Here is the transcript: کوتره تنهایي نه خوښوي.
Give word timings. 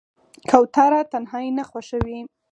کوتره 0.49 1.01
تنهایي 1.11 1.49
نه 1.57 1.63
خوښوي. 1.69 2.19